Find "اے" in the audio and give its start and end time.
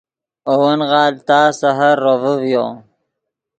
0.49-0.53